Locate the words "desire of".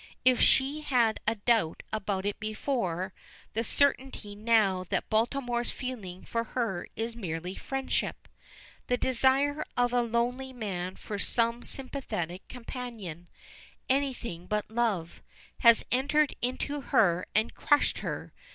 8.97-9.93